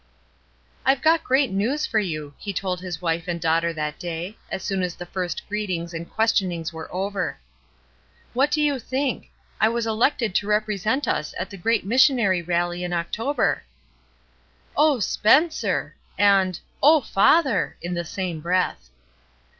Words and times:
"I've 0.83 1.03
got 1.03 1.23
great 1.23 1.51
news 1.51 1.85
for 1.85 1.99
you," 1.99 2.33
he 2.39 2.53
told 2.53 2.81
his 2.81 3.03
wife 3.03 3.27
and 3.27 3.39
daughter 3.39 3.71
that 3.71 3.99
day, 3.99 4.35
as 4.49 4.63
soon 4.63 4.81
as 4.81 4.95
the 4.95 5.05
first 5.05 5.47
greetings 5.47 5.93
and 5.93 6.09
questionings 6.09 6.73
were 6.73 6.91
over. 6.91 7.37
330 8.33 8.33
ESTER 8.33 8.35
RIED*S 8.35 8.35
NAMESAKE 8.35 8.35
"What 8.35 8.51
do 8.51 8.61
you 8.63 9.13
think? 9.19 9.31
I 9.61 9.69
was 9.69 9.85
elected 9.85 10.33
to 10.33 10.47
rep 10.47 10.67
resent 10.67 11.07
us 11.07 11.35
at 11.37 11.51
the 11.51 11.57
great 11.57 11.85
missionary 11.85 12.41
rally 12.41 12.83
in 12.83 12.93
October." 12.93 13.61
"Oh, 14.75 14.99
Spencer!" 14.99 15.95
and 16.17 16.59
''Oh, 16.81 17.05
father!" 17.05 17.77
in 17.83 17.93
the 17.93 18.03
same 18.03 18.39
breath. 18.39 18.89